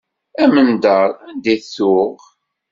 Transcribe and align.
Amendeṛ 0.43 1.07
anda 1.29 1.49
i 1.55 1.57
tuɣ. 1.75 2.19